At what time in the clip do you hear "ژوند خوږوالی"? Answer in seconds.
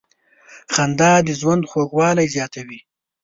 1.39-2.27